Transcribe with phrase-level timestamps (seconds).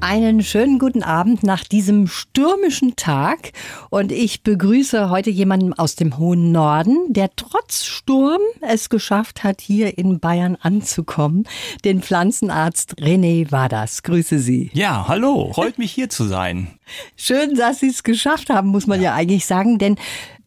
[0.00, 3.50] Einen schönen guten Abend nach diesem stürmischen Tag.
[3.90, 9.60] Und ich begrüße heute jemanden aus dem hohen Norden, der trotz Sturm es geschafft hat,
[9.60, 11.48] hier in Bayern anzukommen.
[11.84, 14.04] Den Pflanzenarzt René Wadas.
[14.04, 14.70] Grüße Sie.
[14.72, 15.52] Ja, hallo.
[15.52, 16.68] Freut mich hier zu sein.
[17.16, 19.78] Schön, dass Sie es geschafft haben, muss man ja, ja eigentlich sagen.
[19.78, 19.96] Denn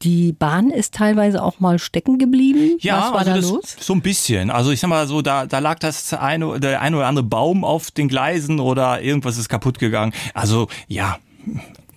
[0.04, 2.78] die Bahn ist teilweise auch mal stecken geblieben.
[2.80, 3.76] Ja, Was war also da das, los?
[3.80, 4.50] so ein bisschen.
[4.50, 7.64] Also ich sag mal so, da, da lag das eine, der eine oder andere Baum
[7.64, 10.14] auf den Gleisen oder irgendwas ist kaputt gegangen.
[10.34, 11.18] Also ja,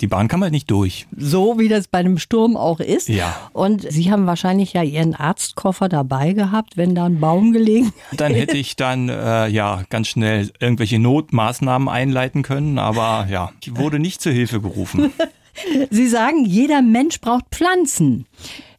[0.00, 1.06] die Bahn kann man nicht durch.
[1.16, 3.08] So wie das bei einem Sturm auch ist.
[3.08, 3.34] Ja.
[3.52, 8.34] Und Sie haben wahrscheinlich ja Ihren Arztkoffer dabei gehabt, wenn da ein Baum gelegen Dann
[8.34, 13.98] hätte ich dann äh, ja ganz schnell irgendwelche Notmaßnahmen einleiten können, aber ja, ich wurde
[13.98, 15.12] nicht zur Hilfe gerufen.
[15.90, 18.26] Sie sagen, jeder Mensch braucht Pflanzen.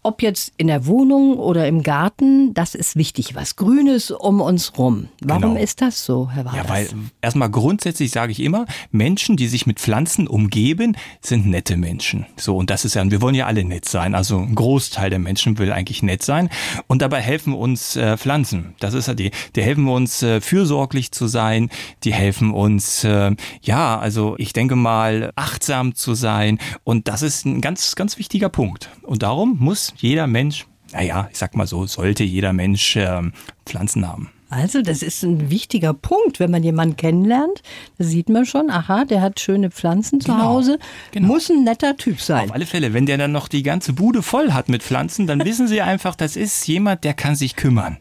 [0.05, 3.33] Ob jetzt in der Wohnung oder im Garten, das ist wichtig.
[3.33, 5.07] Was Grünes um uns rum.
[5.23, 5.55] Warum Genau.
[5.59, 6.57] ist das so, Herr Wadas?
[6.63, 6.87] Ja, weil
[7.21, 12.27] erstmal grundsätzlich sage ich immer, Menschen, die sich mit Pflanzen umgeben, sind nette Menschen.
[12.37, 14.13] So, und das ist ja, wir wollen ja alle nett sein.
[14.13, 16.51] Also ein Großteil der Menschen will eigentlich nett sein.
[16.85, 18.75] Und dabei helfen uns äh, Pflanzen.
[18.79, 21.71] Das ist ja die, die helfen uns äh, fürsorglich zu sein,
[22.03, 26.59] die helfen uns, äh, ja, also ich denke mal, achtsam zu sein.
[26.83, 28.91] Und das ist ein ganz, ganz wichtiger Punkt.
[29.01, 33.33] Und darum muss jeder Mensch, naja, ich sag mal so, sollte jeder Mensch ähm,
[33.65, 34.29] Pflanzen haben.
[34.49, 37.63] Also, das ist ein wichtiger Punkt, wenn man jemanden kennenlernt.
[37.97, 40.79] Da sieht man schon, aha, der hat schöne Pflanzen zu Genau, Hause.
[41.11, 41.27] genau.
[41.27, 42.45] Muss ein netter Typ sein.
[42.49, 45.39] Auf alle Fälle, wenn der dann noch die ganze Bude voll hat mit Pflanzen, dann
[45.45, 47.97] wissen Sie einfach, das ist jemand, der kann sich kümmern.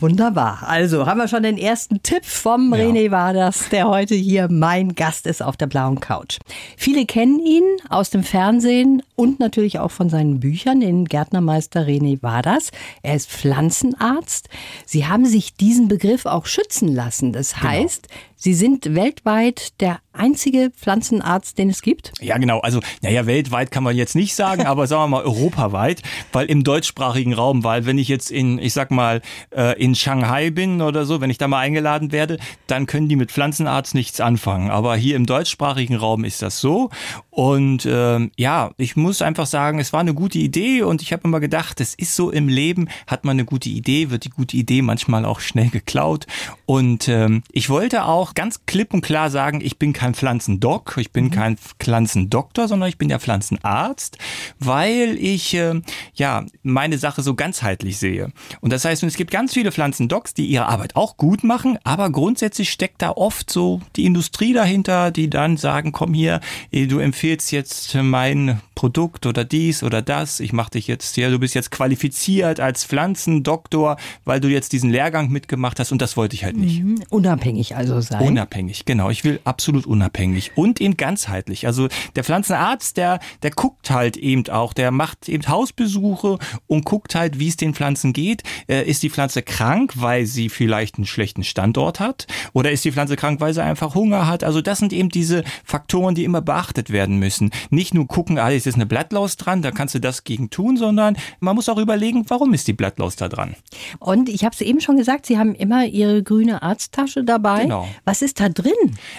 [0.00, 0.64] Wunderbar.
[0.66, 2.80] Also haben wir schon den ersten Tipp vom Ja.
[2.80, 6.38] René Waders, der heute hier mein Gast ist auf der blauen Couch.
[6.76, 12.22] Viele kennen ihn aus dem Fernsehen und natürlich auch von seinen Büchern, den Gärtnermeister René
[12.22, 12.70] Waders.
[13.02, 14.48] Er ist Pflanzenarzt.
[14.86, 17.32] Sie haben sich diesen Begriff auch schützen lassen.
[17.32, 18.08] Das heißt,
[18.42, 22.10] Sie sind weltweit der einzige Pflanzenarzt, den es gibt?
[22.20, 22.58] Ja, genau.
[22.58, 26.64] Also, naja, weltweit kann man jetzt nicht sagen, aber sagen wir mal europaweit, weil im
[26.64, 29.22] deutschsprachigen Raum, weil wenn ich jetzt in, ich sag mal,
[29.54, 33.14] äh, in Shanghai bin oder so, wenn ich da mal eingeladen werde, dann können die
[33.14, 34.72] mit Pflanzenarzt nichts anfangen.
[34.72, 36.90] Aber hier im deutschsprachigen Raum ist das so.
[37.34, 41.24] Und ähm, ja, ich muss einfach sagen, es war eine gute Idee und ich habe
[41.24, 44.54] immer gedacht, es ist so im Leben, hat man eine gute Idee, wird die gute
[44.54, 46.26] Idee manchmal auch schnell geklaut.
[46.66, 51.10] Und ähm, ich wollte auch ganz klipp und klar sagen, ich bin kein Pflanzendoc, ich
[51.10, 54.18] bin kein Pflanzendoktor, sondern ich bin der Pflanzenarzt,
[54.58, 55.80] weil ich äh,
[56.12, 58.30] ja meine Sache so ganzheitlich sehe.
[58.60, 62.10] Und das heißt, es gibt ganz viele Pflanzendocs, die ihre Arbeit auch gut machen, aber
[62.10, 66.40] grundsätzlich steckt da oft so die Industrie dahinter, die dann sagen, komm hier,
[66.70, 71.38] du empfehlst jetzt mein Produkt oder dies oder das, ich mache dich jetzt, ja, du
[71.38, 76.34] bist jetzt qualifiziert als Pflanzendoktor, weil du jetzt diesen Lehrgang mitgemacht hast und das wollte
[76.34, 76.82] ich halt nicht.
[77.10, 78.22] Unabhängig also sein.
[78.22, 79.08] Unabhängig, genau.
[79.08, 81.68] Ich will absolut unabhängig und eben ganzheitlich.
[81.68, 87.14] Also der Pflanzenarzt, der, der guckt halt eben auch, der macht eben Hausbesuche und guckt
[87.14, 88.42] halt, wie es den Pflanzen geht.
[88.66, 92.26] Äh, ist die Pflanze krank, weil sie vielleicht einen schlechten Standort hat?
[92.52, 94.42] Oder ist die Pflanze krank, weil sie einfach Hunger hat?
[94.42, 97.50] Also das sind eben diese Faktoren, die immer beachtet werden müssen.
[97.70, 100.76] Nicht nur gucken, ah, ist jetzt eine Blattlaus dran, da kannst du das gegen tun,
[100.76, 103.54] sondern man muss auch überlegen, warum ist die Blattlaus da dran?
[103.98, 107.62] Und ich habe es eben schon gesagt, Sie haben immer Ihre grüne Arzttasche dabei.
[107.62, 107.88] Genau.
[108.04, 108.72] Was ist da drin?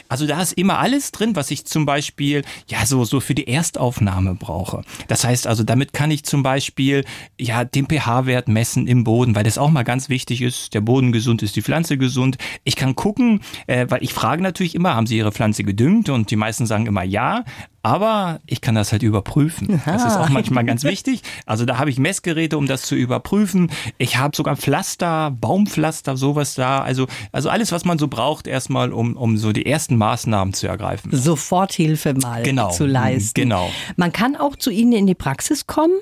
[0.10, 3.48] Also da ist immer alles drin, was ich zum Beispiel ja so so für die
[3.48, 4.82] Erstaufnahme brauche.
[5.08, 7.06] Das heißt also, damit kann ich zum Beispiel
[7.40, 10.74] ja den pH-Wert messen im Boden, weil das auch mal ganz wichtig ist.
[10.74, 12.38] Der Boden gesund ist die Pflanze gesund.
[12.64, 16.10] Ich kann gucken, äh, weil ich frage natürlich immer, haben Sie Ihre Pflanze gedüngt?
[16.10, 17.44] Und die meisten sagen immer ja.
[17.86, 19.82] Aber ich kann das halt überprüfen.
[19.86, 21.22] Das ist auch manchmal ganz wichtig.
[21.46, 23.70] Also da habe ich Messgeräte, um das zu überprüfen.
[23.98, 26.80] Ich habe sogar Pflaster, Baumpflaster, sowas da.
[26.82, 30.68] Also, also alles, was man so braucht, erstmal, um, um so die ersten Maßnahmen zu
[30.68, 31.12] ergreifen.
[31.14, 33.34] Soforthilfe mal Genau, zu leisten.
[33.36, 33.70] genau.
[33.98, 35.94] Man kann auch zu Ihnen in die Praxis kommen.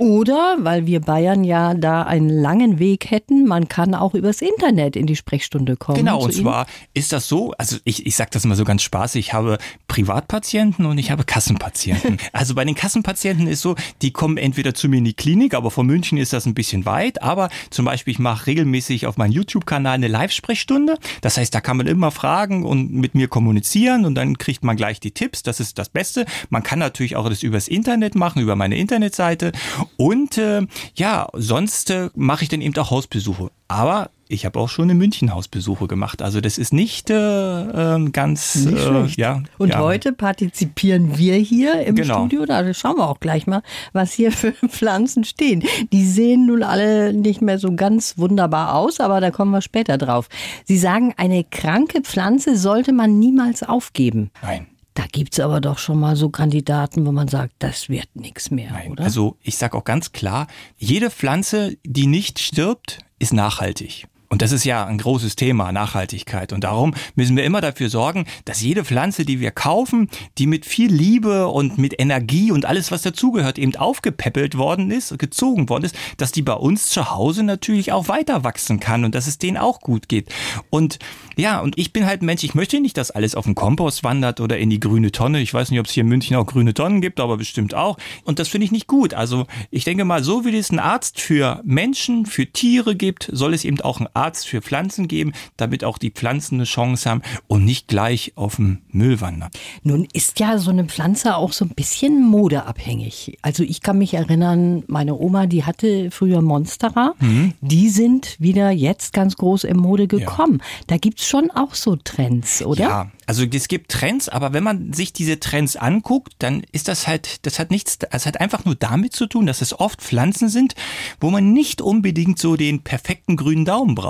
[0.00, 4.96] Oder, weil wir Bayern ja da einen langen Weg hätten, man kann auch übers Internet
[4.96, 5.98] in die Sprechstunde kommen.
[5.98, 6.42] Genau, und Ihnen.
[6.42, 9.58] zwar ist das so, also ich, ich sage das immer so ganz spaßig, ich habe
[9.88, 12.16] Privatpatienten und ich habe Kassenpatienten.
[12.32, 15.70] also bei den Kassenpatienten ist so, die kommen entweder zu mir in die Klinik, aber
[15.70, 19.32] von München ist das ein bisschen weit, aber zum Beispiel ich mache regelmäßig auf meinem
[19.32, 20.96] YouTube-Kanal eine Live-Sprechstunde.
[21.20, 24.78] Das heißt, da kann man immer fragen und mit mir kommunizieren und dann kriegt man
[24.78, 26.24] gleich die Tipps, das ist das Beste.
[26.48, 29.52] Man kann natürlich auch das übers Internet machen, über meine Internetseite
[29.96, 33.50] und äh, ja, sonst äh, mache ich dann eben auch Hausbesuche.
[33.68, 36.22] Aber Ich habe auch schon in München Hausbesuche gemacht.
[36.22, 39.42] Also das ist nicht äh, ähm, ganz nicht äh, ja.
[39.58, 39.80] Und ja.
[39.80, 42.20] heute partizipieren wir hier im Genau.
[42.20, 42.46] Studio.
[42.46, 45.64] Da schauen wir auch gleich mal, was hier für Pflanzen stehen.
[45.92, 49.98] Die sehen nun alle nicht mehr so ganz wunderbar aus, aber da kommen wir später
[49.98, 50.28] drauf.
[50.64, 54.30] Sie sagen, eine kranke Pflanze sollte man niemals aufgeben.
[54.42, 54.68] Nein.
[55.00, 58.70] Da gibt's aber doch schon mal so Kandidaten, wo man sagt, das wird nichts mehr,
[58.70, 58.90] Nein.
[58.90, 59.04] oder?
[59.04, 64.08] Also ich sage auch ganz klar, jede Pflanze, die nicht stirbt, ist nachhaltig.
[64.32, 66.52] Und das ist ja ein großes Thema, Nachhaltigkeit.
[66.52, 70.66] Und darum müssen wir immer dafür sorgen, dass jede Pflanze, die wir kaufen, die mit
[70.66, 75.86] viel Liebe und mit Energie und alles, was dazugehört, eben aufgepäppelt worden ist, gezogen worden
[75.86, 79.38] ist, dass die bei uns zu Hause natürlich auch weiter wachsen kann und dass es
[79.38, 80.32] denen auch gut geht.
[80.70, 81.00] Und
[81.36, 84.04] ja, und ich bin halt ein Mensch, ich möchte nicht, dass alles auf den Kompost
[84.04, 85.40] wandert oder in die grüne Tonne.
[85.40, 87.98] Ich weiß nicht, ob es hier in München auch grüne Tonnen gibt, aber bestimmt auch.
[88.22, 89.12] Und das finde ich nicht gut.
[89.12, 93.54] Also ich denke mal, so wie es einen Arzt für Menschen, für Tiere gibt, soll
[93.54, 97.22] es eben auch einen Arzt für Pflanzen geben, damit auch die Pflanzen eine Chance haben
[97.46, 99.50] und nicht gleich auf dem Müll wandern.
[99.82, 103.38] Nun ist ja so eine Pflanze auch so ein bisschen modeabhängig.
[103.42, 107.14] Also ich kann mich erinnern, meine Oma, die hatte früher Monstera.
[107.18, 107.54] Mhm.
[107.60, 110.62] Die sind wieder jetzt ganz groß in Mode gekommen.
[110.86, 112.80] Da gibt's schon auch so Trends, oder?
[112.80, 117.06] Ja, also es gibt Trends, aber wenn man sich diese Trends anguckt, dann ist das
[117.06, 120.48] halt, das hat nichts, das hat einfach nur damit zu tun, dass es oft Pflanzen
[120.48, 120.74] sind,
[121.20, 124.09] wo man nicht unbedingt so den perfekten grünen Daumen braucht.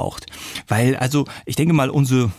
[0.68, 2.30] Weil, also, ich denke mal, unsere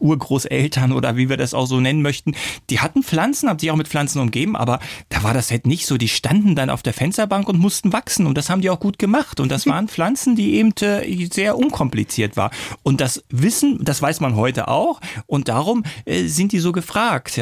[0.00, 2.34] Urgroßeltern oder wie wir das auch so nennen möchten,
[2.70, 5.86] die hatten Pflanzen, haben sich auch mit Pflanzen umgeben, aber da war das halt nicht
[5.86, 5.96] so.
[5.96, 8.98] Die standen dann auf der Fensterbank und mussten wachsen und das haben die auch gut
[8.98, 9.40] gemacht.
[9.40, 12.50] Und das waren Pflanzen, die eben äh, sehr unkompliziert war.
[12.82, 17.40] Und das Wissen, das weiß man heute auch und darum äh, sind die so gefragt.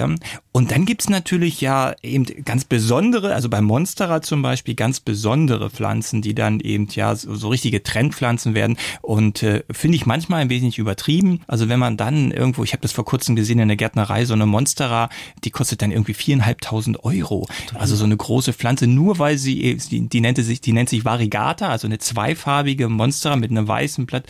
[0.59, 5.71] Und dann gibt's natürlich ja eben ganz besondere, also bei Monstera zum Beispiel, ganz besondere
[5.71, 10.41] Pflanzen, die dann eben ja so, so richtige Trendpflanzen werden und äh, finde ich manchmal
[10.41, 11.43] ein wenig übertrieben.
[11.47, 14.35] Also wenn man dann irgendwo, ich habe das vor kurzem gesehen in der Gärtnerei, so
[14.35, 15.11] eine Monstera,
[15.45, 17.47] die kostet dann irgendwie viereinhalbtausend Euro.
[17.75, 21.05] Also so eine große Pflanze, nur weil sie, die, die nennt sich, die nennt sich
[21.05, 24.25] Variegata, also eine zweifarbige Monstera mit einem weißen Blatt.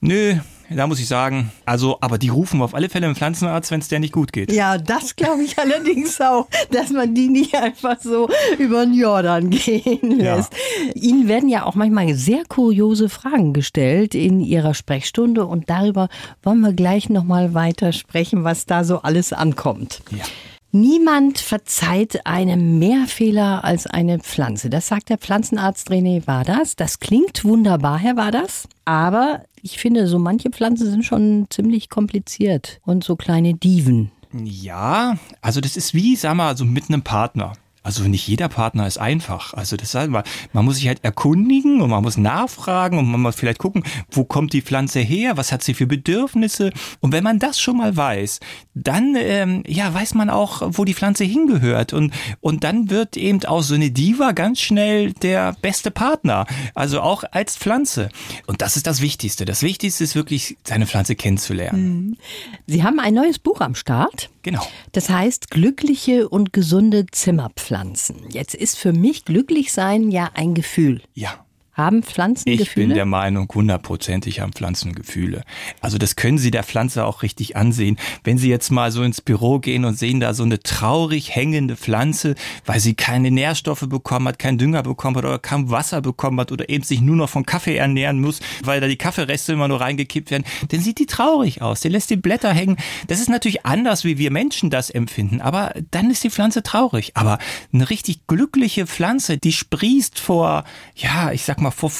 [0.00, 0.38] Nö,
[0.70, 3.88] da muss ich sagen, also, aber die rufen auf alle Fälle einen Pflanzenarzt, wenn es
[3.88, 4.52] der nicht gut geht.
[4.52, 8.28] Ja, das glaube ich allerdings auch, dass man die nicht einfach so
[8.58, 10.36] über den Jordan gehen Ja.
[10.36, 10.52] lässt.
[10.94, 16.08] Ihnen werden ja auch manchmal sehr kuriose Fragen gestellt in Ihrer Sprechstunde und darüber
[16.42, 20.02] wollen wir gleich nochmal weiter sprechen, was da so alles ankommt.
[20.10, 20.24] Ja.
[20.70, 24.68] Niemand verzeiht einem mehr Fehler als eine Pflanze.
[24.68, 26.76] Das sagt der Pflanzenarzt René Wadas.
[26.76, 28.68] Das klingt wunderbar, Herr Wadas.
[28.84, 34.10] Aber ich finde, so manche Pflanzen sind schon ziemlich kompliziert und so kleine Diven.
[34.32, 37.54] Ja, also das ist wie, sag mal, so mit einem Partner.
[37.88, 39.54] Also nicht jeder Partner ist einfach.
[39.54, 43.22] Also das heißt, man, man muss sich halt erkundigen und man muss nachfragen und man
[43.22, 46.70] muss vielleicht gucken, wo kommt die Pflanze her, was hat sie für Bedürfnisse.
[47.00, 48.40] Und wenn man das schon mal weiß,
[48.74, 53.42] dann ähm, ja weiß man auch, wo die Pflanze hingehört und und dann wird eben
[53.46, 56.44] auch so eine Diva ganz schnell der beste Partner.
[56.74, 58.10] Also auch als Pflanze.
[58.46, 59.46] Und das ist das Wichtigste.
[59.46, 62.18] Das Wichtigste ist wirklich seine Pflanze kennenzulernen.
[62.66, 64.28] Sie haben ein neues Buch am Start.
[64.48, 64.66] Genau.
[64.92, 68.30] Das heißt Glückliche und gesunde Zimmerpflanzen.
[68.30, 71.02] Jetzt ist für mich glücklich sein ja ein Gefühl.
[71.12, 71.44] Ja.
[71.78, 72.88] Haben Pflanzen Ich Gefühle?
[72.88, 75.44] bin der Meinung, hundertprozentig haben Pflanzen Gefühle.
[75.80, 77.98] Also das können Sie der Pflanze auch richtig ansehen.
[78.24, 81.76] Wenn Sie jetzt mal so ins Büro gehen und sehen da so eine traurig hängende
[81.76, 82.34] Pflanze,
[82.66, 86.50] weil sie keine Nährstoffe bekommen hat, keinen Dünger bekommen hat oder kaum Wasser bekommen hat
[86.50, 89.80] oder eben sich nur noch von Kaffee ernähren muss, weil da die Kaffeereste immer nur
[89.80, 91.80] reingekippt werden, dann sieht die traurig aus.
[91.82, 92.76] Die lässt die Blätter hängen.
[93.06, 97.12] Das ist natürlich anders, wie wir Menschen das empfinden, aber dann ist die Pflanze traurig.
[97.14, 97.38] Aber
[97.72, 100.64] eine richtig glückliche Pflanze, die sprießt vor,
[100.96, 101.90] ja, ich sag mal, vor,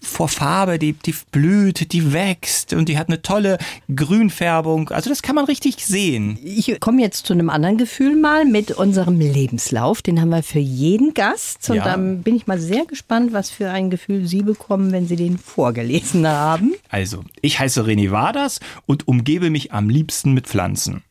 [0.00, 3.58] vor Farbe, die, die blüht, die wächst und die hat eine tolle
[3.94, 4.90] Grünfärbung.
[4.90, 6.38] Also das kann man richtig sehen.
[6.44, 10.02] Ich komme jetzt zu einem anderen Gefühl mal mit unserem Lebenslauf.
[10.02, 11.70] Den haben wir für jeden Gast.
[11.70, 11.84] Und Ja.
[11.84, 15.38] dann bin ich mal sehr gespannt, was für ein Gefühl Sie bekommen, wenn Sie den
[15.38, 16.74] vorgelesen haben.
[16.88, 21.02] Also, ich heiße René Waders und umgebe mich am liebsten mit Pflanzen.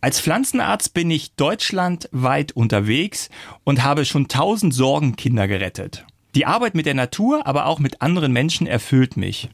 [0.00, 3.30] Als Pflanzenarzt bin ich deutschlandweit unterwegs
[3.64, 6.04] und habe schon tausend Sorgenkinder gerettet.
[6.34, 9.48] Die Arbeit mit der Natur, aber auch mit anderen Menschen erfüllt mich.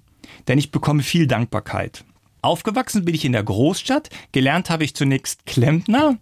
[0.49, 2.05] Denn ich bekomme viel Dankbarkeit.
[2.43, 6.17] Aufgewachsen bin ich in der Großstadt, gelernt habe ich zunächst Klempner.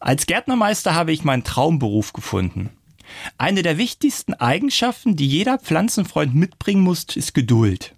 [0.00, 2.70] Als Gärtnermeister habe ich meinen Traumberuf gefunden.
[3.38, 7.94] Eine der wichtigsten Eigenschaften, die jeder Pflanzenfreund mitbringen muss, ist Geduld.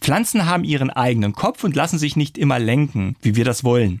[0.00, 4.00] Pflanzen haben ihren eigenen Kopf und lassen sich nicht immer lenken, wie wir das wollen.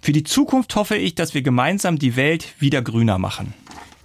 [0.00, 3.54] Für die Zukunft hoffe ich, dass wir gemeinsam die Welt wieder grüner machen.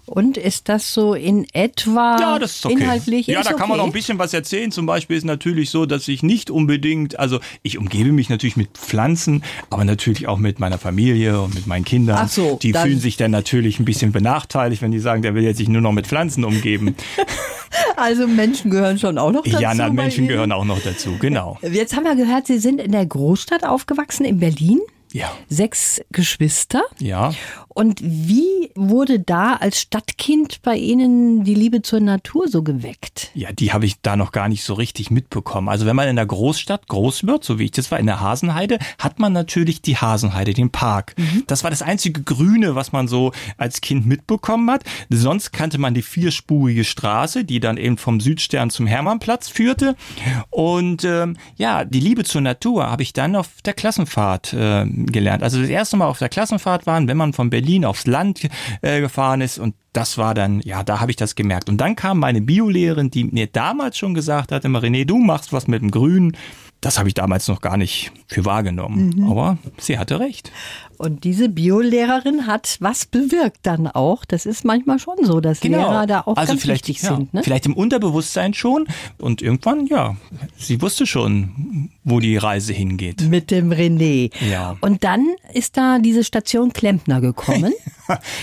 [0.05, 2.75] Und ist das so in etwa ja, das ist okay.
[2.75, 3.27] inhaltlich?
[3.27, 3.69] Ja, da kann okay.
[3.69, 4.71] man noch ein bisschen was erzählen.
[4.71, 8.77] Zum Beispiel ist natürlich so, dass ich nicht unbedingt, also ich umgebe mich natürlich mit
[8.77, 12.19] Pflanzen, aber natürlich auch mit meiner Familie und mit meinen Kindern.
[12.21, 15.43] Ach so, die fühlen sich dann natürlich ein bisschen benachteiligt, wenn die sagen, der will
[15.43, 16.95] jetzt sich nur noch mit Pflanzen umgeben.
[17.97, 19.61] Also Menschen gehören schon auch noch dazu.
[19.61, 21.57] ja, na, Menschen gehören auch noch dazu, genau.
[21.61, 24.79] Jetzt haben wir gehört, Sie sind in der Großstadt aufgewachsen, in Berlin.
[25.11, 25.31] Ja.
[25.47, 26.83] Sechs Geschwister.
[26.99, 27.33] Ja.
[27.77, 33.31] Und wie wurde da als Stadtkind bei Ihnen die Liebe zur Natur so geweckt?
[33.33, 35.67] Ja, die habe ich da noch gar nicht so richtig mitbekommen.
[35.67, 38.21] Also wenn man in der Großstadt groß wird, so wie ich das war in der
[38.21, 41.15] Hasenheide, hat man natürlich die Hasenheide, den Park.
[41.47, 44.85] Das war das einzige Grüne, was man so als Kind mitbekommen hat.
[45.09, 49.97] Sonst kannte man die vierspurige Straße, die dann eben vom Südstern zum Hermannplatz führte.
[50.49, 55.43] Und ähm, ja, die Liebe zur Natur habe ich dann auf der Klassenfahrt äh, gelernt.
[55.43, 58.47] Also das erste Mal auf der Klassenfahrt waren, wenn man von Berlin aufs Land
[58.81, 61.69] äh, gefahren ist und das war dann, ja, da habe ich das gemerkt.
[61.69, 65.53] Und dann kam meine Biolehrerin, die mir damals schon gesagt hat, immer René, du machst
[65.53, 66.35] was mit dem Grün.
[66.81, 69.25] Das habe ich damals noch gar nicht für wahrgenommen.
[69.29, 70.51] Aber sie hatte recht.
[70.97, 74.25] Und diese Biolehrerin hat was bewirkt dann auch.
[74.25, 77.33] Das ist manchmal schon so, dass Lehrer da auch also ganz vielleicht, wichtig ja, sind.
[77.33, 77.43] Ne?
[77.43, 78.87] Vielleicht im Unterbewusstsein schon.
[79.17, 80.15] Und irgendwann, ja,
[80.57, 83.21] sie wusste schon, wo die Reise hingeht.
[83.21, 84.31] Mit dem René.
[84.49, 84.77] Ja.
[84.81, 87.73] Und dann ist da diese Station Klempner gekommen.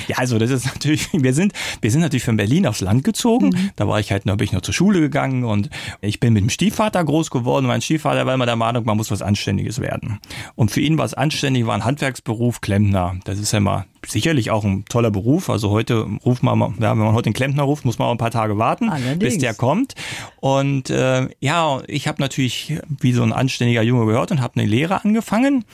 [0.08, 3.50] Ja, also das ist natürlich, wir sind, wir sind natürlich von Berlin aufs Land gezogen.
[3.50, 3.70] Mhm.
[3.76, 6.42] Da war ich halt, da bin ich noch zur Schule gegangen und ich bin mit
[6.42, 7.66] dem Stiefvater groß geworden.
[7.66, 10.18] Mein Stiefvater war immer der Meinung, man muss was Anständiges werden.
[10.56, 13.16] Und für ihn war es anständig, war ein Handwerksberuf, Klempner.
[13.24, 15.50] Das ist ja immer sicherlich auch ein toller Beruf.
[15.50, 18.18] Also heute ruft man, ja, wenn man heute den Klempner ruft, muss man auch ein
[18.18, 19.18] paar Tage warten, Allerdings.
[19.18, 19.94] bis der kommt.
[20.40, 24.68] Und äh, ja, ich habe natürlich wie so ein anständiger Junge gehört und habe eine
[24.68, 25.64] Lehre angefangen.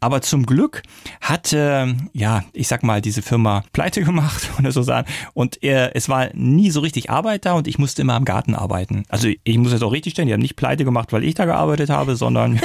[0.00, 0.82] Aber zum Glück
[1.20, 5.08] hat, äh, ja, ich sag mal, diese Firma pleite gemacht oder so sagen.
[5.34, 8.54] Und äh, es war nie so richtig Arbeit da und ich musste immer am Garten
[8.54, 9.04] arbeiten.
[9.08, 11.44] Also ich muss jetzt auch richtig stellen, die haben nicht pleite gemacht, weil ich da
[11.44, 12.60] gearbeitet habe, sondern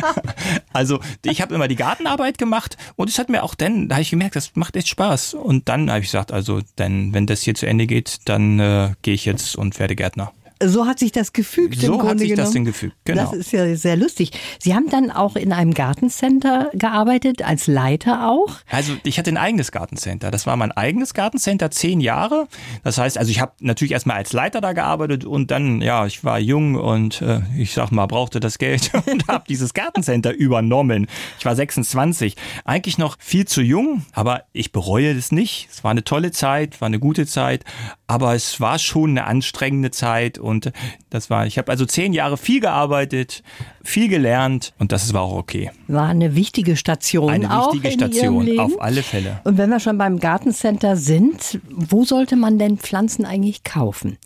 [0.72, 4.02] also ich habe immer die Gartenarbeit gemacht und es hat mir auch dann, da habe
[4.02, 5.34] ich gemerkt, das macht echt Spaß.
[5.34, 8.92] Und dann habe ich gesagt, also dann, wenn das hier zu Ende geht, dann äh,
[9.02, 10.32] gehe ich jetzt und werde Gärtner.
[10.62, 12.44] So hat sich das gefügt im So Grunde hat sich genommen.
[12.46, 13.24] das denn gefügt, genau.
[13.24, 14.30] Das ist ja sehr lustig.
[14.58, 18.48] Sie haben dann auch in einem Gartencenter gearbeitet, als Leiter auch.
[18.70, 20.30] Also ich hatte ein eigenes Gartencenter.
[20.30, 22.48] Das war mein eigenes Gartencenter, zehn Jahre.
[22.84, 26.24] Das heißt, also ich habe natürlich erstmal als Leiter da gearbeitet und dann, ja, ich
[26.24, 31.06] war jung und äh, ich sag mal, brauchte das Geld und habe dieses Gartencenter übernommen.
[31.38, 35.68] Ich war 26, eigentlich noch viel zu jung, aber ich bereue das nicht.
[35.70, 37.64] Es war eine tolle Zeit, war eine gute Zeit,
[38.06, 40.72] aber es war schon eine anstrengende Zeit und
[41.10, 43.42] das war, ich habe also zehn Jahre viel gearbeitet,
[43.84, 45.70] viel gelernt und das war auch okay.
[45.88, 48.60] War eine wichtige Station Eine auch wichtige Station, Leben.
[48.60, 49.40] auf alle Fälle.
[49.44, 54.16] Und wenn wir schon beim Gartencenter sind, wo sollte man denn Pflanzen eigentlich kaufen?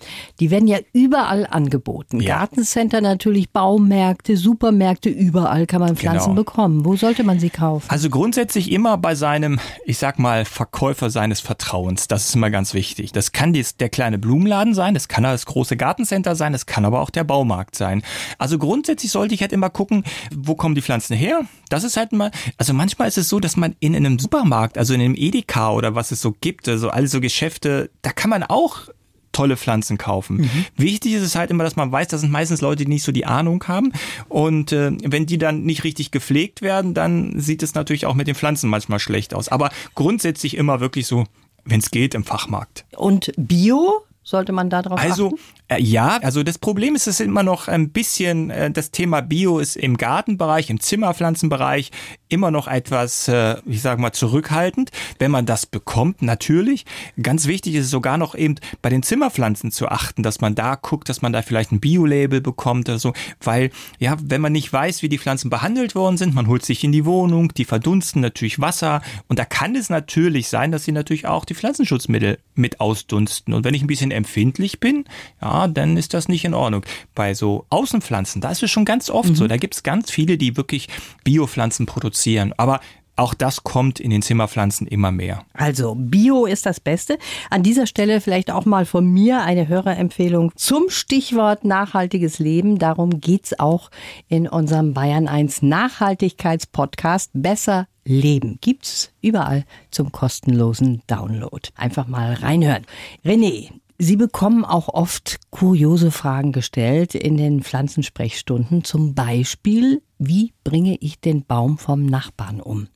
[0.40, 2.20] Die werden ja überall angeboten.
[2.20, 2.38] Ja.
[2.38, 6.34] Gartencenter natürlich, Baumärkte, Supermärkte, überall kann man Pflanzen Genau.
[6.42, 6.84] bekommen.
[6.84, 7.86] Wo sollte man sie kaufen?
[7.88, 12.08] Also grundsätzlich immer bei seinem, ich sag mal, Verkäufer seines Vertrauens.
[12.08, 13.12] Das ist immer ganz wichtig.
[13.12, 16.84] Das kann dies, der kleine Blumenladen sein, das kann das große Gartencenter sein, das kann
[16.84, 18.02] aber auch der Baumarkt sein.
[18.38, 21.42] Also grundsätzlich sollte ich halt immer gucken, wo kommen die Pflanzen her?
[21.68, 24.94] Das ist halt mal, also manchmal ist es so, dass man in einem Supermarkt, also
[24.94, 28.42] in einem Edeka oder was es so gibt, also alle so Geschäfte, da kann man
[28.42, 28.88] auch
[29.32, 30.50] tolle Pflanzen kaufen.
[30.76, 33.12] Wichtig ist es halt immer, dass man weiß, das sind meistens Leute, die nicht so
[33.12, 33.92] die Ahnung haben.
[34.28, 38.26] Und äh, wenn die dann nicht richtig gepflegt werden, dann sieht es natürlich auch mit
[38.26, 39.48] den Pflanzen manchmal schlecht aus.
[39.48, 41.24] Aber grundsätzlich immer wirklich so,
[41.64, 42.84] wenn es geht, im Fachmarkt.
[42.96, 44.02] Und Bio?
[44.22, 45.38] Sollte man da drauf Also achten?
[45.68, 49.22] äh, ja, also das Problem ist, es ist immer noch ein bisschen, äh, das Thema
[49.22, 51.90] Bio ist im Gartenbereich, im Zimmerpflanzenbereich
[52.28, 54.90] immer noch etwas, äh, ich sage mal, zurückhaltend.
[55.18, 56.84] Wenn man das bekommt, natürlich.
[57.20, 60.74] Ganz wichtig ist es sogar noch eben bei den Zimmerpflanzen zu achten, dass man da
[60.76, 63.12] guckt, dass man da vielleicht ein Bio-Label bekommt oder so.
[63.42, 66.84] Weil, ja, wenn man nicht weiß, wie die Pflanzen behandelt worden sind, man holt sich
[66.84, 70.92] in die Wohnung, die verdunsten natürlich Wasser und da kann es natürlich sein, dass sie
[70.92, 73.54] natürlich auch die Pflanzenschutzmittel mit ausdunsten.
[73.54, 75.04] Und wenn ich ein bisschen empfindlich bin,
[75.40, 76.84] ja, dann ist das nicht in Ordnung.
[77.14, 79.48] Bei so Außenpflanzen, da ist es schon ganz oft so.
[79.48, 80.88] Da gibt es ganz viele, die wirklich
[81.24, 82.54] Biopflanzen produzieren.
[82.56, 82.80] Aber
[83.16, 85.44] auch das kommt in den Zimmerpflanzen immer mehr.
[85.52, 87.18] Also Bio ist das Beste.
[87.50, 92.78] An dieser Stelle vielleicht auch mal von mir eine Hörerempfehlung zum Stichwort nachhaltiges Leben.
[92.78, 93.90] Darum geht's auch
[94.28, 98.58] in unserem Bayern 1 Nachhaltigkeitspodcast Besser Leben.
[98.60, 101.68] Gibt's überall zum kostenlosen Download.
[101.76, 102.86] Einfach mal reinhören.
[103.24, 103.70] René,
[104.02, 108.82] Sie bekommen auch oft kuriose Fragen gestellt in den Pflanzensprechstunden.
[108.82, 112.88] Zum Beispiel, wie bringe ich den Baum vom Nachbarn um?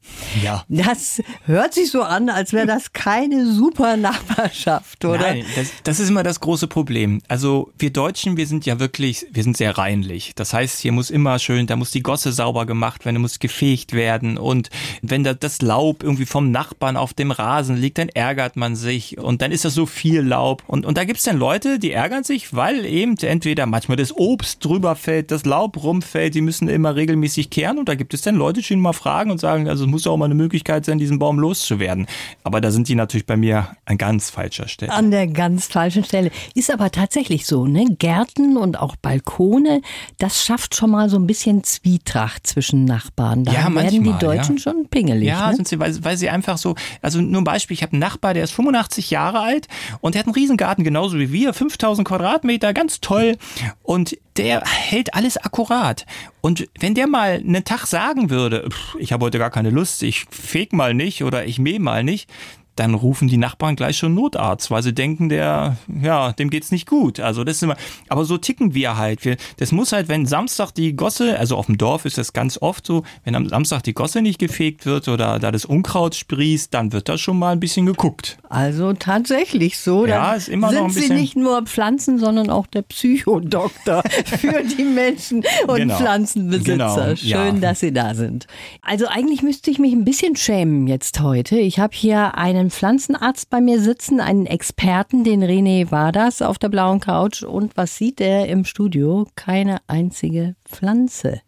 [0.42, 0.64] Ja.
[0.68, 5.18] Das hört sich so an, als wäre das keine super Nachbarschaft, oder?
[5.18, 7.22] Nein, das, das ist immer das große Problem.
[7.26, 10.34] Also wir Deutschen, wir sind ja wirklich, wir sind sehr reinlich.
[10.34, 13.94] Das heißt, hier muss immer schön, da muss die Gosse sauber gemacht werden, muss gefegt
[13.94, 14.68] werden und
[15.00, 19.16] wenn da das Laub irgendwie vom Nachbarn auf dem Rasen liegt, dann ärgert man sich
[19.16, 22.22] und dann ist das so viel Laub und, und da gibt's dann Leute, die ärgern
[22.22, 26.94] sich, weil eben entweder manchmal das Obst drüber fällt, das Laub rumfällt, die müssen immer
[26.94, 29.84] regelmäßig regelmäßig kehren und da gibt es dann Leute, die mal fragen und sagen, also
[29.84, 32.06] es muss auch mal eine Möglichkeit sein, diesen Baum loszuwerden.
[32.42, 34.92] Aber da sind die natürlich bei mir an ganz falscher Stelle.
[34.92, 36.30] An der ganz falschen Stelle.
[36.54, 37.86] Ist aber tatsächlich so, ne?
[37.98, 39.80] Gärten und auch Balkone,
[40.18, 43.44] das schafft schon mal so ein bisschen Zwietracht zwischen Nachbarn.
[43.44, 44.62] Da ja, werden manchmal, die Deutschen ja.
[44.62, 45.28] schon pingelig.
[45.28, 45.56] Ja, ne?
[45.56, 48.34] sind sie, weil, weil sie einfach so, also nur ein Beispiel, ich habe einen Nachbar,
[48.34, 49.68] der ist 85 Jahre alt
[50.00, 53.36] und der hat einen Riesengarten, genauso wie wir, 5000 Quadratmeter, ganz toll.
[53.82, 56.06] Und der hält alles akkurat.
[56.44, 60.26] Und wenn der mal einen Tag sagen würde, ich habe heute gar keine Lust, ich
[60.30, 62.30] feg mal nicht oder ich mäh mal nicht,
[62.76, 66.88] dann rufen die Nachbarn gleich schon Notarzt, weil sie denken, der, ja, dem geht's nicht
[66.88, 67.20] gut.
[67.20, 67.76] Also das ist immer,
[68.08, 69.24] aber so ticken wir halt.
[69.24, 72.58] Wir, das muss halt, wenn Samstag die Gosse, also auf dem Dorf ist das ganz
[72.60, 76.72] oft so, wenn am Samstag die Gosse nicht gefegt wird oder da das Unkraut sprießt,
[76.74, 78.38] dann wird da schon mal ein bisschen geguckt.
[78.48, 80.06] Also tatsächlich so.
[80.06, 84.02] Ja, ist immer sind noch ein sie bisschen- nicht nur Pflanzen, sondern auch der Psychodoktor
[84.26, 85.96] für die Menschen und Genau.
[85.96, 86.72] Pflanzenbesitzer.
[86.72, 87.52] Genau, Schön, ja.
[87.52, 88.46] dass Sie da sind.
[88.82, 91.56] Also eigentlich müsste ich mich ein bisschen schämen jetzt heute.
[91.56, 96.68] Ich habe hier einen Pflanzenarzt bei mir sitzen, einen Experten, den René Wadas auf der
[96.68, 97.42] blauen Couch.
[97.42, 99.26] Und was sieht er im Studio?
[99.36, 101.40] Keine einzige Pflanze.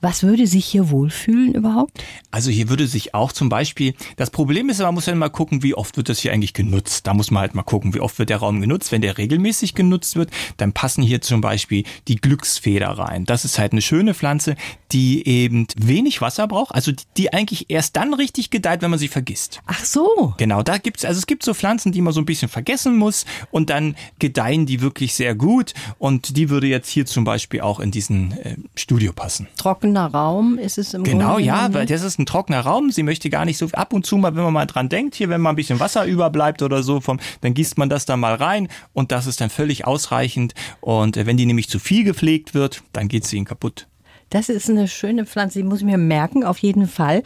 [0.00, 2.04] Was würde sich hier wohlfühlen überhaupt?
[2.30, 5.62] Also hier würde sich auch zum Beispiel, das Problem ist, man muss ja mal gucken,
[5.64, 7.06] wie oft wird das hier eigentlich genutzt.
[7.06, 8.92] Da muss man halt mal gucken, wie oft wird der Raum genutzt.
[8.92, 13.24] Wenn der regelmäßig genutzt wird, dann passen hier zum Beispiel die Glücksfeder rein.
[13.24, 14.54] Das ist halt eine schöne Pflanze,
[14.92, 18.98] die eben wenig Wasser braucht, also die- die eigentlich erst dann richtig gedeiht, wenn man
[19.00, 19.60] sie vergisst.
[19.66, 20.34] Ach so.
[20.38, 23.24] Genau, da gibt's, also es gibt so Pflanzen, die man so ein bisschen vergessen muss
[23.50, 27.80] und dann gedeihen die wirklich sehr gut und die würde jetzt hier zum Beispiel auch
[27.80, 29.48] in diesen äh, Studio passen.
[29.94, 32.90] Trockener Raum ist es im Genau, Grunde ja, weil das ist ein trockener Raum.
[32.90, 35.28] Sie möchte gar nicht so ab und zu mal, wenn man mal dran denkt, hier,
[35.28, 38.34] wenn mal ein bisschen Wasser überbleibt oder so, vom, dann gießt man das da mal
[38.34, 40.54] rein und das ist dann völlig ausreichend.
[40.80, 43.86] Und äh, wenn die nämlich zu viel gepflegt wird, dann geht sie ihnen kaputt.
[44.30, 47.22] Das ist eine schöne Pflanze, die muss ich mir merken, auf jeden Fall.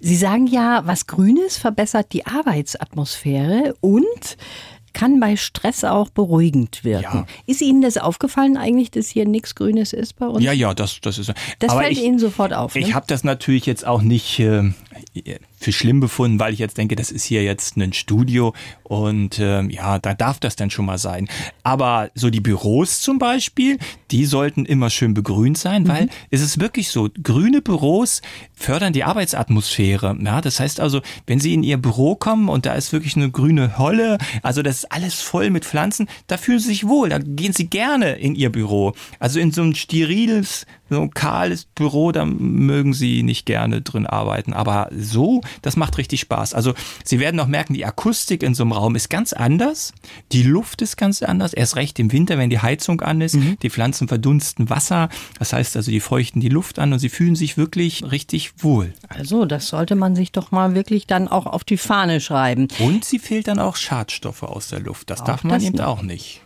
[0.00, 4.36] Sie sagen ja, was Grünes verbessert die Arbeitsatmosphäre und
[4.92, 7.18] kann bei Stress auch beruhigend wirken.
[7.18, 7.26] Ja.
[7.46, 10.44] Ist Ihnen das aufgefallen eigentlich, dass hier nichts Grünes ist bei uns?
[10.44, 11.32] Ja, ja, das, das ist.
[11.58, 12.74] Das fällt ich, Ihnen sofort auf.
[12.74, 12.80] Ne?
[12.80, 14.70] Ich habe das natürlich jetzt auch nicht äh,
[15.60, 19.70] für schlimm befunden, weil ich jetzt denke, das ist hier jetzt ein Studio und ähm,
[19.70, 21.28] ja, da darf das dann schon mal sein.
[21.62, 23.78] Aber so die Büros zum Beispiel,
[24.10, 25.88] die sollten immer schön begrünt sein, Mhm.
[25.88, 28.22] weil es ist wirklich so, grüne Büros
[28.54, 30.16] fördern die Arbeitsatmosphäre.
[30.22, 33.30] Ja, das heißt also, wenn Sie in Ihr Büro kommen und da ist wirklich eine
[33.30, 37.18] grüne Holle, also das ist alles voll mit Pflanzen, da fühlen Sie sich wohl, da
[37.18, 38.92] gehen Sie gerne in Ihr Büro.
[39.18, 44.06] Also in so ein steriles, so ein kahles Büro, da mögen Sie nicht gerne drin
[44.06, 44.52] arbeiten.
[44.52, 46.54] Aber so, das macht richtig Spaß.
[46.54, 49.92] Also Sie werden auch merken, die Akustik in so einem Raum ist ganz anders.
[50.32, 51.52] Die Luft ist ganz anders.
[51.52, 53.36] Erst recht im Winter, wenn die Heizung an ist.
[53.62, 55.08] Die Pflanzen verdunsten Wasser.
[55.38, 58.92] Das heißt also, die feuchten die Luft an und sie fühlen sich wirklich richtig wohl.
[59.08, 62.68] Also, das sollte man sich doch mal wirklich dann auch auf die Fahne schreiben.
[62.78, 65.10] Und sie filtern auch Schadstoffe aus der Luft.
[65.10, 65.86] Das darf man das eben noch.
[65.86, 66.42] auch nicht.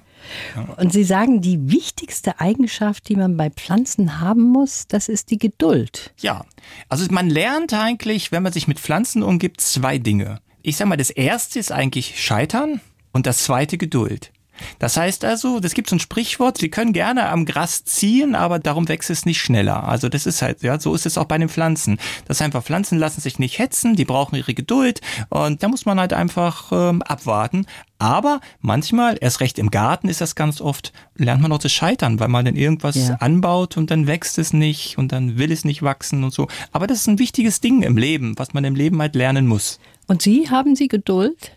[0.76, 5.38] Und Sie sagen, die wichtigste Eigenschaft, die man bei Pflanzen haben muss, das ist die
[5.38, 6.12] Geduld.
[6.20, 6.44] Ja,
[6.88, 10.40] also man lernt eigentlich, wenn man sich mit Pflanzen umgibt, zwei Dinge.
[10.62, 12.80] Ich sag mal, das erste ist eigentlich Scheitern
[13.12, 14.32] und das zweite Geduld.
[14.78, 18.58] Das heißt also, das gibt so ein Sprichwort, Sie können gerne am Gras ziehen, aber
[18.58, 19.84] darum wächst es nicht schneller.
[19.88, 21.98] Also das ist halt, ja, so ist es auch bei den Pflanzen.
[22.26, 25.86] Das ist einfach, Pflanzen lassen sich nicht hetzen, die brauchen ihre Geduld und da muss
[25.86, 27.66] man halt einfach ähm, abwarten.
[27.98, 32.18] Aber manchmal, erst recht im Garten ist das ganz oft, lernt man auch das Scheitern,
[32.18, 33.14] weil man dann irgendwas Ja.
[33.16, 36.48] anbaut und dann wächst es nicht und dann will es nicht wachsen und so.
[36.72, 39.78] Aber das ist ein wichtiges Ding im Leben, was man im Leben halt lernen muss.
[40.08, 41.52] Und Sie, haben Sie Geduld?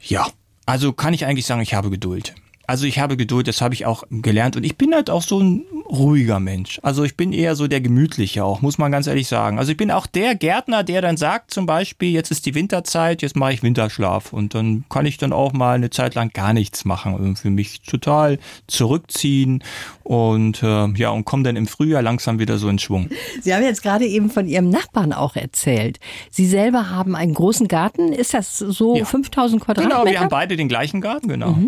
[0.00, 0.26] Ja,
[0.66, 2.34] also kann ich eigentlich sagen, ich habe Geduld.
[2.70, 5.40] Also ich habe Geduld, das habe ich auch gelernt und ich bin halt auch so
[5.40, 6.78] ein ruhiger Mensch.
[6.84, 9.58] Also ich bin eher so der gemütliche auch, muss man ganz ehrlich sagen.
[9.58, 13.22] Also ich bin auch der Gärtner, der dann sagt zum Beispiel, jetzt ist die Winterzeit,
[13.22, 16.52] jetzt mache ich Winterschlaf und dann kann ich dann auch mal eine Zeit lang gar
[16.52, 19.64] nichts machen und für mich total zurückziehen
[20.04, 23.10] und äh, ja und komme dann im Frühjahr langsam wieder so in Schwung.
[23.42, 25.98] Sie haben jetzt gerade eben von Ihrem Nachbarn auch erzählt.
[26.30, 28.12] Sie selber haben einen großen Garten.
[28.12, 29.04] Ist das so Ja.
[29.04, 29.98] 5000 Quadratmeter?
[30.02, 31.58] Genau, wir haben beide den gleichen Garten, genau.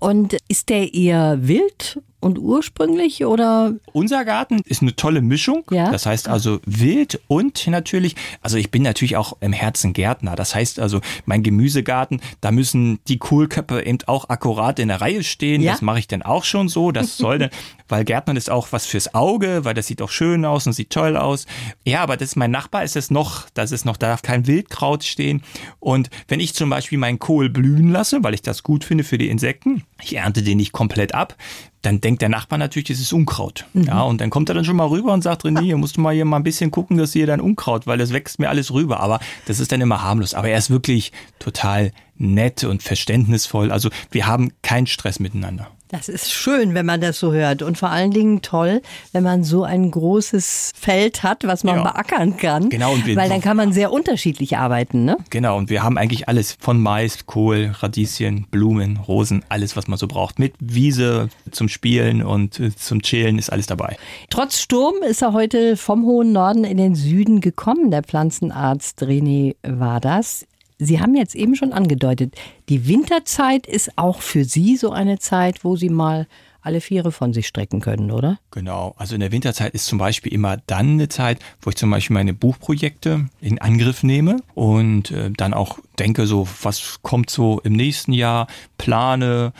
[0.00, 3.74] Und ist der eher wild und ursprünglich oder?
[3.92, 5.64] Unser Garten ist eine tolle Mischung.
[5.70, 5.90] Ja.
[5.90, 10.36] Das heißt also wild und natürlich, also ich bin natürlich auch im Herzen Gärtner.
[10.36, 15.22] Das heißt also, mein Gemüsegarten, da müssen die Kohlköpfe eben auch akkurat in der Reihe
[15.22, 15.62] stehen.
[15.62, 15.72] Ja.
[15.72, 16.92] Das mache ich dann auch schon so.
[16.92, 17.50] Das soll dann,
[17.88, 20.90] weil Gärtnern ist auch was fürs Auge, weil das sieht auch schön aus und sieht
[20.90, 21.46] toll aus.
[21.84, 24.46] Ja, aber das ist mein Nachbar ist es noch, das ist noch, da darf kein
[24.46, 25.42] Wildkraut stehen.
[25.78, 29.18] Und wenn ich zum Beispiel meinen Kohl blühen lasse, weil ich das gut finde für
[29.18, 31.36] die Insekten, ich ernte den nicht komplett ab,
[31.82, 33.66] dann denkt der Nachbar natürlich, das ist Unkraut.
[33.74, 36.00] Ja, und dann kommt er dann schon mal rüber und sagt, René, hier musst du
[36.00, 38.72] mal hier mal ein bisschen gucken, dass hier dein Unkraut, weil das wächst mir alles
[38.72, 39.00] rüber.
[39.00, 40.34] Aber das ist dann immer harmlos.
[40.34, 43.72] Aber er ist wirklich total nett und verständnisvoll.
[43.72, 45.70] Also wir haben keinen Stress miteinander.
[45.90, 47.62] Das ist schön, wenn man das so hört.
[47.62, 48.80] Und vor allen Dingen toll,
[49.12, 51.82] wenn man so ein großes Feld hat, was man Ja.
[51.90, 52.68] beackern kann.
[52.68, 55.16] Genau, und wir- Weil dann kann man sehr unterschiedlich arbeiten, ne?
[55.30, 59.98] Genau, und wir haben eigentlich alles von Mais, Kohl, Radieschen, Blumen, Rosen, alles, was man
[59.98, 60.38] so braucht.
[60.38, 63.96] Mit Wiese zum Spielen und äh, zum Chillen ist alles dabei.
[64.30, 69.56] Trotz Sturm ist er heute vom hohen Norden in den Süden gekommen, der Pflanzenarzt René
[69.62, 70.46] Wadas.
[70.80, 72.34] Sie haben jetzt eben schon angedeutet,
[72.70, 76.26] die Winterzeit ist auch für Sie so eine Zeit, wo Sie mal
[76.62, 78.38] alle Viere von sich strecken können, oder?
[78.50, 81.90] Genau, also in der Winterzeit ist zum Beispiel immer dann eine Zeit, wo ich zum
[81.90, 87.60] Beispiel meine Buchprojekte in Angriff nehme und äh, dann auch denke, so was kommt so
[87.60, 88.46] im nächsten Jahr,
[88.78, 89.52] plane,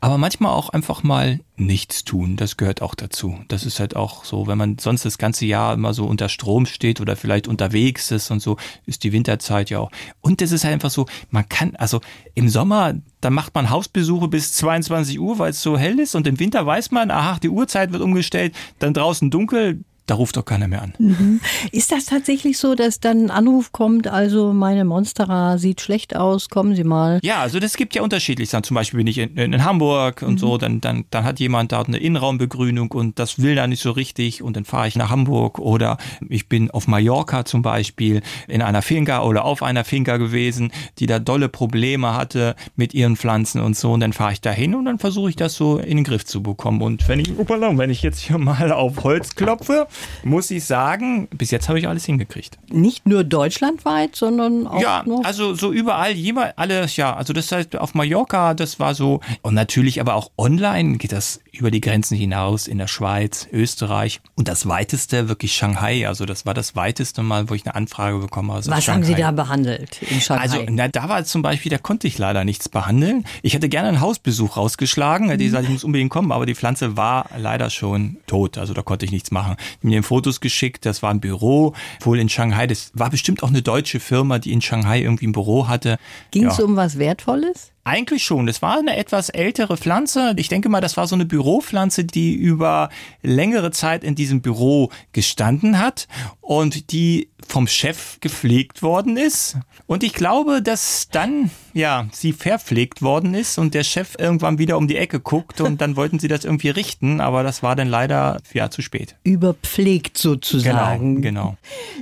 [0.00, 2.36] aber manchmal auch einfach mal nichts tun.
[2.36, 3.38] Das gehört auch dazu.
[3.48, 6.66] Das ist halt auch so, wenn man sonst das ganze Jahr immer so unter Strom
[6.66, 9.90] steht oder vielleicht unterwegs ist und so, ist die Winterzeit ja auch.
[10.20, 12.00] Und es ist halt einfach so, man kann, also
[12.34, 16.26] im Sommer, da macht man Hausbesuche bis 22 Uhr, weil es so hell ist und
[16.26, 20.44] im Winter weiß man, aha, die Uhrzeit wird umgestellt, dann draußen dunkel, da ruft doch
[20.44, 21.40] keiner mehr an.
[21.72, 26.48] Ist das tatsächlich so, dass dann ein Anruf kommt, also meine Monstera sieht schlecht aus,
[26.48, 27.18] kommen Sie mal?
[27.22, 28.50] Ja, also das gibt ja unterschiedlich.
[28.50, 31.72] Dann zum Beispiel bin ich in, in Hamburg und so, dann, dann, dann hat jemand
[31.72, 35.10] da eine Innenraumbegrünung und das will da nicht so richtig und dann fahre ich nach
[35.10, 40.18] Hamburg oder ich bin auf Mallorca zum Beispiel in einer Finca oder auf einer Finca
[40.18, 44.40] gewesen, die da dolle Probleme hatte mit ihren Pflanzen und so und dann fahre ich
[44.40, 47.18] da hin und dann versuche ich das so in den Griff zu bekommen und wenn
[47.20, 49.88] ich, upala, wenn ich jetzt hier mal auf Holz klopfe,
[50.24, 52.58] muss ich sagen, bis jetzt habe ich alles hingekriegt.
[52.70, 57.14] Nicht nur deutschlandweit, sondern auch Ja, also so überall, jemand, alles, ja.
[57.14, 59.20] Also das heißt, auf Mallorca, das war so.
[59.42, 64.20] Und natürlich aber auch online geht das über die Grenzen hinaus in der Schweiz, Österreich.
[64.34, 66.06] Und das weiteste wirklich Shanghai.
[66.06, 68.66] Also das war das weiteste Mal, wo ich eine Anfrage bekommen habe.
[68.66, 70.42] Was haben Sie da behandelt in Shanghai?
[70.42, 73.24] Also, na, da war zum Beispiel, da konnte ich leider nichts behandeln.
[73.42, 76.96] Ich hätte gerne einen Hausbesuch rausgeschlagen, hätte gesagt, ich muss unbedingt kommen, aber die Pflanze
[76.96, 78.58] war leider schon tot.
[78.58, 79.56] Also da konnte ich nichts machen.
[79.58, 82.66] Ich habe mir Fotos geschickt, das war ein Büro, wohl in Shanghai.
[82.66, 85.98] Das war bestimmt auch eine deutsche Firma, die in Shanghai irgendwie ein Büro hatte.
[86.30, 86.64] Ging es ja.
[86.64, 87.72] um was Wertvolles?
[87.86, 88.46] Eigentlich schon.
[88.46, 90.34] Das war eine etwas ältere Pflanze.
[90.38, 92.88] Ich denke mal, das war so eine Büropflanze, die über
[93.22, 96.08] längere Zeit in diesem Büro gestanden hat
[96.40, 99.58] und die vom Chef gepflegt worden ist.
[99.86, 104.78] Und ich glaube, dass dann, ja, sie verpflegt worden ist und der Chef irgendwann wieder
[104.78, 107.86] um die Ecke guckt und dann wollten sie das irgendwie richten, aber das war dann
[107.86, 109.14] leider, ja, zu spät.
[109.22, 111.22] Überpflegt sozusagen.
[111.22, 111.56] Genau,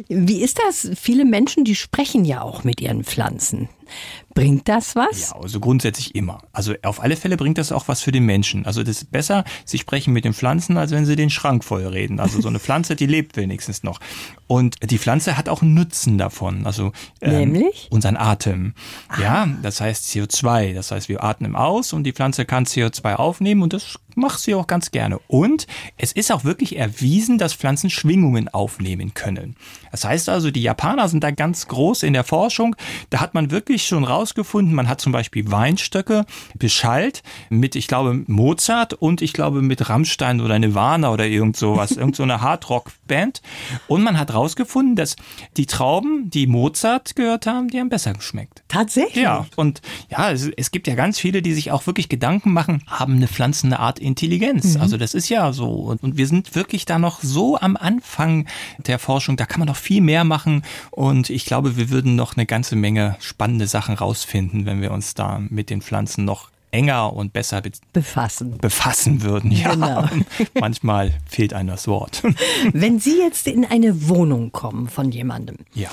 [0.08, 0.24] genau.
[0.26, 0.90] Wie ist das?
[0.98, 3.68] Viele Menschen, die sprechen ja auch mit ihren Pflanzen.
[4.34, 5.30] Bringt das was?
[5.30, 6.42] Ja, also grundsätzlich immer.
[6.52, 8.66] Also auf alle Fälle bringt das auch was für den Menschen.
[8.66, 11.86] Also das ist besser, sie sprechen mit den Pflanzen, als wenn sie den Schrank voll
[11.86, 12.20] reden.
[12.20, 14.00] Also so eine Pflanze, die lebt wenigstens noch.
[14.46, 16.66] Und die Pflanze hat auch einen Nutzen davon.
[16.66, 17.88] Also ähm, Nämlich?
[17.90, 18.74] unseren Atem.
[19.20, 20.74] Ja, das heißt CO2.
[20.74, 24.54] Das heißt, wir atmen aus und die Pflanze kann CO2 aufnehmen und das macht sie
[24.54, 25.18] auch ganz gerne.
[25.28, 29.56] Und es ist auch wirklich erwiesen, dass Pflanzen Schwingungen aufnehmen können.
[29.90, 32.76] Das heißt also, die Japaner sind da ganz groß in der Forschung.
[33.10, 38.24] Da hat man wirklich schon rausgefunden, man hat zum Beispiel Weinstöcke beschallt mit, ich glaube,
[38.26, 43.42] Mozart und ich glaube mit Rammstein oder Nirvana oder irgend sowas, irgend so eine Hardrock-Band.
[43.88, 45.16] Und man hat rausgefunden, dass
[45.56, 48.62] die Trauben, die Mozart gehört haben, die haben besser geschmeckt.
[48.68, 49.22] Tatsächlich?
[49.22, 52.82] Ja, und ja, es, es gibt ja ganz viele, die sich auch wirklich Gedanken machen,
[52.86, 54.76] haben eine Pflanze eine Art Intelligenz.
[54.76, 55.70] Also das ist ja so.
[55.70, 58.46] Und, und wir sind wirklich da noch so am Anfang
[58.78, 60.62] der Forschung, da kann man noch viel mehr machen.
[60.90, 65.14] Und ich glaube, wir würden noch eine ganze Menge spannende Sachen rausfinden, wenn wir uns
[65.14, 68.58] da mit den Pflanzen noch enger und besser be Befassen.
[68.58, 69.50] befassen würden.
[69.52, 70.04] Ja, Genau.
[70.60, 72.22] manchmal fehlt einem das Wort.
[72.72, 75.88] Wenn Sie jetzt in eine Wohnung kommen von jemandem ja.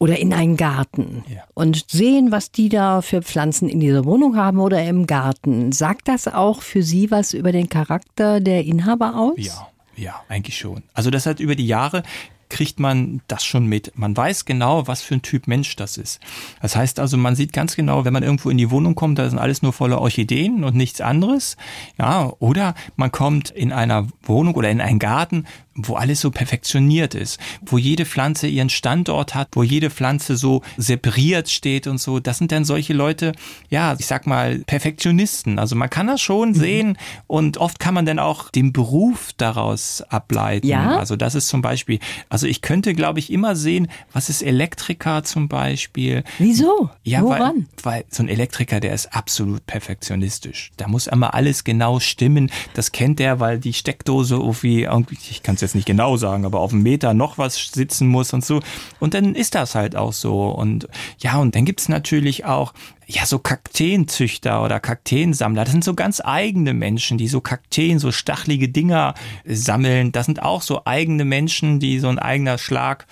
[0.00, 1.42] oder in einen Garten Ja.
[1.54, 6.08] und sehen, was die da für Pflanzen in dieser Wohnung haben oder im Garten, sagt
[6.08, 9.34] das auch für Sie was über den Charakter der Inhaber aus?
[9.38, 10.82] Ja, ja, eigentlich schon.
[10.92, 12.02] Also das hat über die Jahre
[12.48, 13.92] kriegt man das schon mit.
[13.96, 16.20] Man weiß genau, was für ein Typ Mensch das ist.
[16.62, 19.28] Das heißt also, man sieht ganz genau, wenn man irgendwo in die Wohnung kommt, da
[19.28, 21.56] sind alles nur voller Orchideen und nichts anderes.
[21.98, 27.14] Ja, oder man kommt in einer Wohnung oder in einen Garten, wo alles so perfektioniert
[27.14, 32.20] ist, wo jede Pflanze ihren Standort hat, wo jede Pflanze so separiert steht und so.
[32.20, 33.32] Das sind dann solche Leute,
[33.70, 35.58] ja, ich sag mal, Perfektionisten.
[35.58, 36.54] Also man kann das schon mhm.
[36.54, 40.66] sehen und oft kann man dann auch den Beruf daraus ableiten.
[40.66, 40.96] Ja?
[40.96, 45.24] Also das ist zum Beispiel, also ich könnte, glaube ich, immer sehen, was ist Elektriker
[45.24, 46.22] zum Beispiel.
[46.38, 46.90] Wieso?
[47.02, 47.66] Ja, Woran?
[47.82, 50.70] Weil, weil so ein Elektriker, der ist absolut perfektionistisch.
[50.76, 52.50] Da muss immer alles genau stimmen.
[52.74, 54.86] Das kennt der, weil die Steckdose irgendwie,
[55.30, 58.32] ich kann es jetzt nicht genau sagen, aber auf einem Meter noch was sitzen muss
[58.32, 58.60] und so.
[59.00, 60.48] Und dann ist das halt auch so.
[60.48, 62.72] Und ja, und dann gibt's natürlich auch
[63.06, 68.12] ja, so Kakteenzüchter oder Kakteensammler, das sind so ganz eigene Menschen, die so Kakteen, so
[68.12, 69.14] stachelige Dinger
[69.44, 70.12] sammeln.
[70.12, 73.06] Das sind auch so eigene Menschen, die so ein eigener Schlag.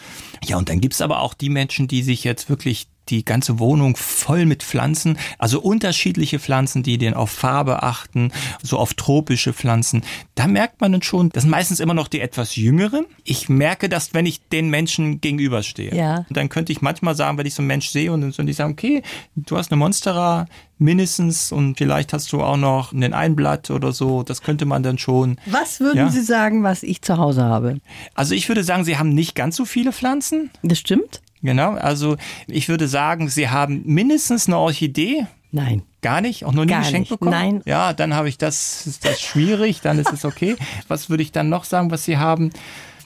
[0.45, 3.97] Ja, und dann gibt's aber auch die Menschen, die sich jetzt wirklich die ganze Wohnung
[3.97, 10.03] voll mit Pflanzen, also unterschiedliche Pflanzen, die den auf Farbe achten, so auf tropische Pflanzen.
[10.35, 13.07] Da merkt man dann schon, das sind meistens immer noch die etwas jüngeren.
[13.25, 15.95] Ich merke das, wenn ich den Menschen gegenüberstehe.
[15.95, 16.25] Ja.
[16.29, 18.43] Und dann könnte ich manchmal sagen, wenn ich so einen Mensch sehe und dann so,
[18.43, 19.03] die sagen, okay,
[19.35, 20.47] du hast eine Monstera
[20.79, 24.23] mindestens und vielleicht hast du auch noch einen Einblatt oder so.
[24.23, 25.39] Das könnte man dann schon.
[25.47, 26.09] Was würden Ja.
[26.09, 27.79] Sie sagen, was ich zu Hause habe?
[28.15, 30.51] Also ich würde sagen, sie haben nicht ganz so viele Pflanzen.
[30.63, 31.21] Das stimmt?
[31.43, 32.17] Genau, also
[32.47, 35.27] ich würde sagen, Sie haben mindestens eine Orchidee.
[35.51, 35.83] Nein.
[36.01, 36.45] Gar nicht?
[36.45, 37.33] Auch noch nie geschenkt bekommen?
[37.33, 37.63] nein.
[37.65, 40.55] Ja, dann habe ich das, ist das schwierig, dann ist es okay.
[40.89, 42.51] Was würde ich dann noch sagen, was Sie haben?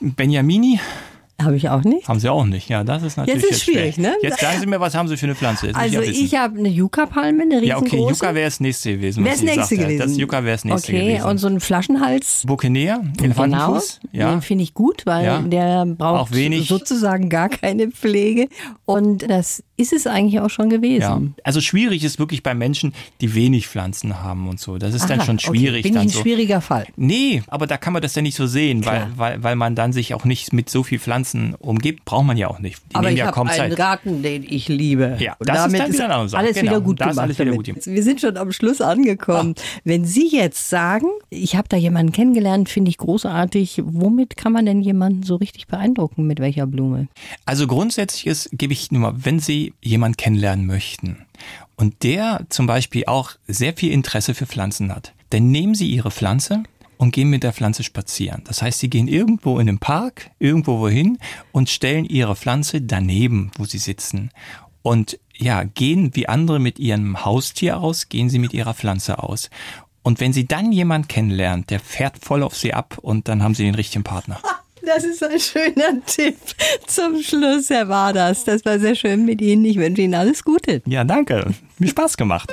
[0.01, 0.79] Benjamini
[1.43, 2.09] Habe ich auch nicht.
[2.09, 2.69] haben Sie auch nicht.
[2.71, 4.11] Ja, das ist natürlich Jetzt ist schwierig, schwer.
[4.11, 4.17] ne?
[4.23, 5.67] Jetzt sagen Sie mir, was haben Sie für eine Pflanze?
[5.67, 6.25] Jetzt Also wissen.
[6.25, 7.69] ich habe eine Yucca-Palme, eine riesengroße.
[7.69, 9.23] Ja, okay, Yucca wäre das nächste gewesen.
[9.23, 9.99] Wäre das nächste gewesen.
[9.99, 11.25] Das Yucca wäre das nächste okay, gewesen.
[11.27, 12.43] und so ein Flaschenhals.
[12.47, 14.01] Buccaneer, Elefantenfuß.
[14.13, 14.31] Genau, Ja.
[14.31, 15.43] den finde ich gut, weil Ja.
[15.43, 16.35] der braucht
[16.67, 18.49] sozusagen gar keine Pflege.
[18.87, 21.01] Und das ist es eigentlich auch schon gewesen.
[21.03, 21.21] Ja.
[21.45, 24.79] Also schwierig ist wirklich bei Menschen, die wenig Pflanzen haben und so.
[24.79, 25.81] Das ist dann Aha, schon schwierig.
[25.81, 25.83] Okay.
[25.83, 26.23] Bin dann ich ein so.
[26.23, 26.87] schwieriger Fall.
[26.97, 29.93] Nee, aber da kann man das ja nicht so sehen, weil, weil, weil man dann
[29.93, 32.05] sich auch nicht mit so viel Pflanzen umgibt.
[32.05, 32.81] Braucht man ja auch nicht.
[32.91, 33.77] Die Aber ich ja habe einen Zeit.
[33.77, 35.17] Garten, den ich liebe.
[35.19, 36.43] Ja, Und das ist damit dann wieder andere Sache.
[36.43, 37.39] alles Genau, wieder gut da ist gemacht.
[37.39, 37.87] wieder gut.
[37.87, 39.55] Wir sind schon am Schluss angekommen.
[39.85, 43.83] Wenn Sie jetzt sagen, ich habe da jemanden kennengelernt, finde ich großartig.
[43.85, 46.27] Womit kann man denn jemanden so richtig beeindrucken?
[46.27, 47.09] Mit welcher Blume?
[47.45, 51.19] Also grundsätzlich ist, gebe ich nur mal, wenn Sie jemanden kennenlernen möchten
[51.77, 56.11] und der zum Beispiel auch sehr viel Interesse für Pflanzen hat, dann nehmen Sie Ihre
[56.11, 56.63] Pflanze
[56.99, 58.43] und gehen mit der Pflanze spazieren.
[58.45, 61.19] Das heißt, Sie gehen irgendwo in den Park, irgendwo wohin
[61.53, 64.31] und stellen Ihre Pflanze daneben, wo Sie sitzen.
[64.83, 69.51] Und ja, gehen wie andere mit ihrem Haustier aus, gehen Sie mit Ihrer Pflanze aus.
[70.03, 73.55] Und wenn Sie dann jemanden kennenlernen, der fährt voll auf Sie ab und dann haben
[73.55, 74.41] Sie den richtigen Partner.
[74.87, 76.37] Das ist ein schöner Tipp
[76.87, 78.45] zum Schluss, Herr Waders.
[78.45, 79.65] Das war sehr schön mit Ihnen.
[79.65, 80.81] Ich wünsche Ihnen alles Gute.
[80.87, 81.53] Ja, danke.
[81.81, 82.53] Mir Spaß gemacht.